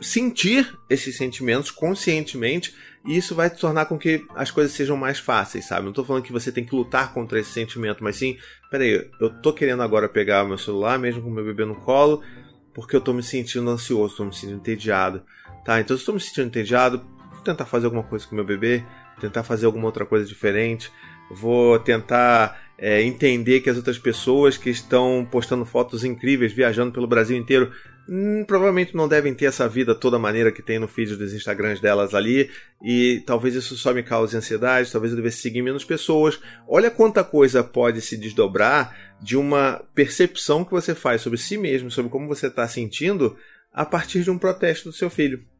sentir 0.02 0.78
esses 0.90 1.16
sentimentos 1.16 1.72
conscientemente. 1.72 2.76
E 3.06 3.16
isso 3.16 3.34
vai 3.34 3.50
tornar 3.50 3.86
com 3.86 3.98
que 3.98 4.26
as 4.36 4.52
coisas 4.52 4.74
sejam 4.74 4.98
mais 4.98 5.18
fáceis, 5.18 5.68
sabe? 5.68 5.84
Não 5.84 5.92
estou 5.92 6.04
falando 6.04 6.24
que 6.24 6.34
você 6.34 6.52
tem 6.52 6.66
que 6.66 6.76
lutar 6.76 7.14
contra 7.14 7.40
esse 7.40 7.52
sentimento, 7.52 8.04
mas 8.04 8.18
sim, 8.18 8.38
peraí, 8.70 9.10
eu 9.18 9.30
tô 9.42 9.54
querendo 9.54 9.82
agora 9.82 10.10
pegar 10.10 10.44
meu 10.44 10.58
celular, 10.58 11.00
mesmo 11.00 11.22
com 11.22 11.30
meu 11.30 11.46
bebê 11.46 11.64
no 11.64 11.76
colo, 11.76 12.22
porque 12.74 12.98
eu 12.98 13.00
estou 13.00 13.14
me 13.14 13.24
sentindo 13.24 13.70
ansioso, 13.70 14.12
estou 14.12 14.26
me 14.26 14.34
sentindo 14.34 14.58
entediado 14.58 15.24
Tá, 15.64 15.80
então 15.80 15.96
se 15.96 16.02
estou 16.02 16.16
me 16.16 16.22
sentindo 16.22 16.48
entediado, 16.48 17.06
vou 17.32 17.42
tentar 17.42 17.66
fazer 17.66 17.86
alguma 17.86 18.04
coisa 18.04 18.26
com 18.26 18.36
meu 18.36 18.46
bebê, 18.46 18.84
tentar 19.20 19.44
fazer 19.44 19.68
alguma 19.68 19.86
outra 19.86 20.06
coisa 20.06 20.26
diferente, 20.26 20.92
vou 21.30 21.78
tentar 21.80 22.60
é, 22.78 23.02
entender 23.04 23.62
que 23.62 23.70
as 23.70 23.78
outras 23.78 24.00
pessoas 24.00 24.58
que 24.58 24.70
estão 24.70 25.28
postando 25.30 25.64
fotos 25.64 26.04
incríveis, 26.04 26.52
viajando 26.52 26.92
pelo 26.92 27.06
Brasil 27.06 27.38
inteiro, 27.38 27.72
hum, 28.10 28.44
provavelmente 28.46 28.96
não 28.96 29.08
devem 29.08 29.36
ter 29.36 29.46
essa 29.46 29.70
vida 29.70 29.94
toda 29.94 30.18
maneira 30.18 30.52
que 30.52 30.64
tem 30.64 30.80
no 30.80 30.88
feed 30.88 31.16
dos 31.16 31.32
Instagrams 31.32 31.80
delas 31.80 32.16
ali, 32.16 32.50
e 32.84 33.22
talvez 33.26 33.54
isso 33.54 33.78
só 33.78 33.94
me 33.94 34.02
cause 34.02 34.36
ansiedade, 34.36 34.92
talvez 34.92 35.14
eu 35.14 35.18
devesse 35.18 35.38
seguir 35.38 35.62
menos 35.62 35.86
pessoas. 35.86 36.40
Olha 36.68 36.90
quanta 36.90 37.24
coisa 37.24 37.64
pode 37.64 38.02
se 38.02 38.18
desdobrar 38.18 38.98
de 39.22 39.38
uma 39.38 39.84
percepção 39.94 40.66
que 40.66 40.72
você 40.72 40.96
faz 40.96 41.22
sobre 41.22 41.38
si 41.38 41.56
mesmo, 41.56 41.92
sobre 41.92 42.10
como 42.10 42.28
você 42.28 42.48
está 42.48 42.68
sentindo, 42.68 43.38
a 43.72 43.86
partir 43.86 44.24
de 44.24 44.32
um 44.32 44.40
protesto 44.40 44.90
do 44.90 44.96
seu 44.96 45.10
filho 45.10 45.51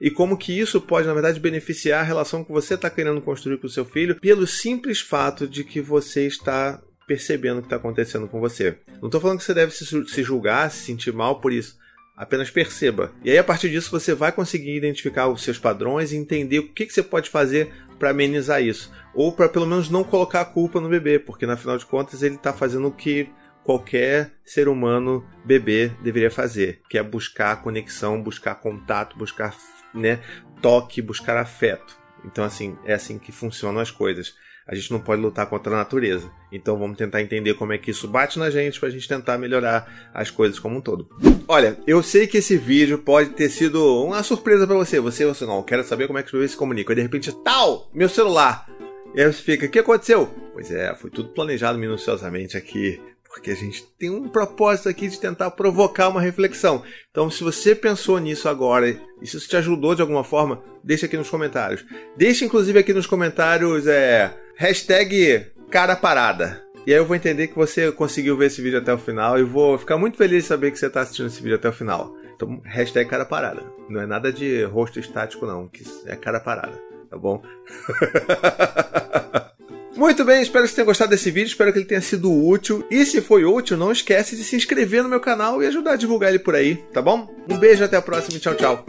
e 0.00 0.10
como 0.10 0.36
que 0.36 0.58
isso 0.58 0.80
pode, 0.80 1.06
na 1.06 1.14
verdade, 1.14 1.40
beneficiar 1.40 2.00
a 2.00 2.04
relação 2.04 2.44
que 2.44 2.52
você 2.52 2.74
está 2.74 2.90
querendo 2.90 3.20
construir 3.20 3.58
com 3.58 3.66
o 3.66 3.70
seu 3.70 3.84
filho 3.84 4.20
pelo 4.20 4.46
simples 4.46 5.00
fato 5.00 5.48
de 5.48 5.64
que 5.64 5.80
você 5.80 6.26
está 6.26 6.82
percebendo 7.06 7.58
o 7.58 7.60
que 7.60 7.66
está 7.66 7.76
acontecendo 7.76 8.26
com 8.26 8.40
você. 8.40 8.78
Não 9.00 9.06
estou 9.06 9.20
falando 9.20 9.38
que 9.38 9.44
você 9.44 9.54
deve 9.54 9.72
se 9.72 10.22
julgar, 10.22 10.70
se 10.70 10.84
sentir 10.84 11.12
mal 11.12 11.40
por 11.40 11.52
isso. 11.52 11.78
Apenas 12.16 12.50
perceba. 12.50 13.12
E 13.22 13.30
aí, 13.30 13.36
a 13.36 13.44
partir 13.44 13.70
disso, 13.70 13.90
você 13.90 14.14
vai 14.14 14.32
conseguir 14.32 14.74
identificar 14.74 15.28
os 15.28 15.42
seus 15.42 15.58
padrões 15.58 16.12
e 16.12 16.16
entender 16.16 16.58
o 16.58 16.72
que, 16.72 16.86
que 16.86 16.92
você 16.92 17.02
pode 17.02 17.28
fazer 17.28 17.70
para 17.98 18.10
amenizar 18.10 18.62
isso. 18.62 18.90
Ou 19.14 19.32
para 19.32 19.48
pelo 19.48 19.66
menos 19.66 19.90
não 19.90 20.02
colocar 20.02 20.40
a 20.40 20.44
culpa 20.46 20.80
no 20.80 20.88
bebê, 20.88 21.18
porque 21.18 21.46
na 21.46 21.56
final 21.56 21.76
de 21.76 21.84
contas 21.84 22.22
ele 22.22 22.36
está 22.36 22.52
fazendo 22.54 22.88
o 22.88 22.92
que 22.92 23.28
qualquer 23.62 24.32
ser 24.44 24.68
humano 24.68 25.26
bebê 25.44 25.90
deveria 26.02 26.30
fazer, 26.30 26.80
que 26.88 26.96
é 26.96 27.02
buscar 27.02 27.62
conexão, 27.62 28.22
buscar 28.22 28.54
contato, 28.54 29.18
buscar 29.18 29.54
né, 29.96 30.20
toque, 30.60 31.02
buscar 31.02 31.36
afeto. 31.36 31.96
Então, 32.24 32.44
assim, 32.44 32.76
é 32.84 32.94
assim 32.94 33.18
que 33.18 33.32
funcionam 33.32 33.80
as 33.80 33.90
coisas. 33.90 34.34
A 34.66 34.74
gente 34.74 34.90
não 34.90 34.98
pode 34.98 35.22
lutar 35.22 35.46
contra 35.46 35.72
a 35.72 35.76
natureza. 35.76 36.28
Então, 36.50 36.76
vamos 36.76 36.96
tentar 36.96 37.22
entender 37.22 37.54
como 37.54 37.72
é 37.72 37.78
que 37.78 37.92
isso 37.92 38.08
bate 38.08 38.36
na 38.36 38.50
gente 38.50 38.80
para 38.80 38.88
a 38.88 38.92
gente 38.92 39.06
tentar 39.06 39.38
melhorar 39.38 40.10
as 40.12 40.28
coisas 40.28 40.58
como 40.58 40.78
um 40.78 40.80
todo. 40.80 41.08
Olha, 41.46 41.78
eu 41.86 42.02
sei 42.02 42.26
que 42.26 42.38
esse 42.38 42.56
vídeo 42.56 42.98
pode 42.98 43.30
ter 43.30 43.48
sido 43.48 44.04
uma 44.04 44.24
surpresa 44.24 44.66
para 44.66 44.74
você. 44.74 44.98
Você, 44.98 45.24
você 45.24 45.46
não, 45.46 45.62
quero 45.62 45.84
saber 45.84 46.08
como 46.08 46.18
é 46.18 46.22
que 46.22 46.28
os 46.28 46.32
bebês 46.32 46.50
se 46.50 46.56
comunicam. 46.56 46.92
E 46.92 46.96
de 46.96 47.02
repente, 47.02 47.32
tal, 47.44 47.88
meu 47.94 48.08
celular. 48.08 48.68
E 49.14 49.22
aí 49.22 49.32
você 49.32 49.40
fica, 49.40 49.66
o 49.66 49.68
que 49.68 49.78
aconteceu? 49.78 50.28
Pois 50.52 50.70
é, 50.70 50.94
foi 50.96 51.10
tudo 51.10 51.28
planejado 51.28 51.78
minuciosamente 51.78 52.56
aqui 52.56 53.00
porque 53.36 53.50
a 53.50 53.54
gente 53.54 53.84
tem 53.98 54.08
um 54.08 54.30
propósito 54.30 54.88
aqui 54.88 55.08
de 55.08 55.20
tentar 55.20 55.50
provocar 55.50 56.08
uma 56.08 56.22
reflexão. 56.22 56.82
Então, 57.10 57.30
se 57.30 57.44
você 57.44 57.74
pensou 57.74 58.18
nisso 58.18 58.48
agora 58.48 58.88
e 58.88 58.98
se 59.26 59.36
isso 59.36 59.46
te 59.46 59.58
ajudou 59.58 59.94
de 59.94 60.00
alguma 60.00 60.24
forma, 60.24 60.62
deixa 60.82 61.04
aqui 61.04 61.18
nos 61.18 61.28
comentários. 61.28 61.84
Deixa 62.16 62.46
inclusive 62.46 62.78
aqui 62.78 62.94
nos 62.94 63.06
comentários 63.06 63.86
é, 63.86 64.34
hashtag 64.56 65.48
cara 65.70 65.94
parada. 65.94 66.64
E 66.86 66.94
aí 66.94 66.98
eu 66.98 67.04
vou 67.04 67.14
entender 67.14 67.48
que 67.48 67.54
você 67.54 67.92
conseguiu 67.92 68.38
ver 68.38 68.46
esse 68.46 68.62
vídeo 68.62 68.78
até 68.78 68.94
o 68.94 68.98
final 68.98 69.38
e 69.38 69.42
vou 69.42 69.76
ficar 69.76 69.98
muito 69.98 70.16
feliz 70.16 70.44
de 70.44 70.48
saber 70.48 70.70
que 70.70 70.78
você 70.78 70.86
está 70.86 71.02
assistindo 71.02 71.26
esse 71.26 71.42
vídeo 71.42 71.56
até 71.56 71.68
o 71.68 71.74
final. 71.74 72.16
Então, 72.34 72.62
hashtag 72.64 73.10
cara 73.10 73.26
parada. 73.26 73.62
Não 73.90 74.00
é 74.00 74.06
nada 74.06 74.32
de 74.32 74.64
rosto 74.64 74.98
estático 74.98 75.44
não, 75.44 75.66
que 75.66 75.84
é 76.06 76.16
cara 76.16 76.40
parada, 76.40 76.80
tá 77.10 77.18
bom? 77.18 77.42
Muito 79.96 80.26
bem, 80.26 80.42
espero 80.42 80.64
que 80.64 80.68
você 80.68 80.76
tenha 80.76 80.84
gostado 80.84 81.10
desse 81.10 81.30
vídeo, 81.30 81.48
espero 81.48 81.72
que 81.72 81.78
ele 81.78 81.86
tenha 81.86 82.02
sido 82.02 82.30
útil. 82.30 82.84
E 82.90 83.04
se 83.06 83.22
foi 83.22 83.46
útil, 83.46 83.78
não 83.78 83.90
esquece 83.90 84.36
de 84.36 84.44
se 84.44 84.54
inscrever 84.54 85.02
no 85.02 85.08
meu 85.08 85.20
canal 85.20 85.62
e 85.62 85.66
ajudar 85.66 85.92
a 85.92 85.96
divulgar 85.96 86.28
ele 86.28 86.38
por 86.38 86.54
aí, 86.54 86.76
tá 86.92 87.00
bom? 87.00 87.26
Um 87.48 87.56
beijo, 87.56 87.82
até 87.82 87.96
a 87.96 88.02
próxima 88.02 88.36
e 88.36 88.40
tchau, 88.40 88.54
tchau. 88.54 88.84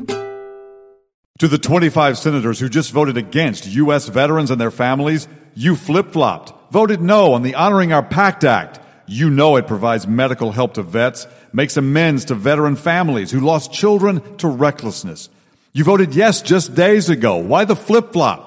To 1.39 1.47
the 1.47 1.57
25 1.57 2.17
senators 2.17 2.59
who 2.59 2.67
just 2.69 2.91
voted 2.91 3.15
against 3.15 3.67
U.S. 3.67 4.09
veterans 4.09 4.51
and 4.51 4.57
their 4.57 4.71
families, 4.71 5.29
you 5.55 5.75
flip 5.77 6.11
flopped, 6.11 6.53
voted 6.71 6.99
no 6.99 7.31
on 7.33 7.41
the 7.41 7.55
Honoring 7.55 7.93
Our 7.93 8.03
Pact 8.03 8.43
Act. 8.43 8.81
You 9.07 9.29
know 9.29 9.55
it 9.55 9.65
provides 9.65 10.05
medical 10.07 10.51
help 10.51 10.73
to 10.73 10.83
vets, 10.83 11.25
makes 11.53 11.77
amends 11.77 12.25
to 12.25 12.35
veteran 12.35 12.75
families 12.75 13.31
who 13.31 13.39
lost 13.39 13.71
children 13.71 14.19
to 14.37 14.49
recklessness. 14.49 15.29
You 15.71 15.85
voted 15.85 16.15
yes 16.15 16.41
just 16.41 16.75
days 16.75 17.07
ago. 17.07 17.37
Why 17.37 17.63
the 17.63 17.75
flip 17.75 18.11
flop? 18.11 18.46